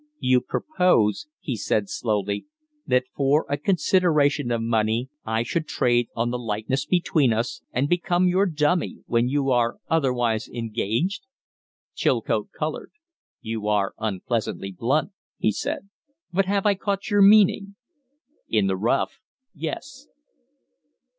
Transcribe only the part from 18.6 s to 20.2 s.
the rough, yes."